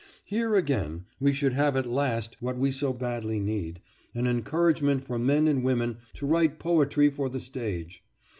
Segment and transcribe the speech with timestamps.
[0.25, 3.81] Here, again, we should have at last what we so badly need,
[4.15, 8.03] an encouragement for men and women to write poetry for the stage.